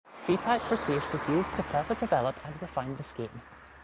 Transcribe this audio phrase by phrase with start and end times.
[0.25, 3.43] Feedback received was used to further develop and refine the scheme.